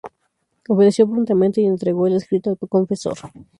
Obedeció 0.67 1.07
prontamente 1.07 1.61
y 1.61 1.67
entregó 1.67 2.07
el 2.07 2.15
escrito 2.15 2.49
al 2.49 2.57
confesor. 2.67 3.19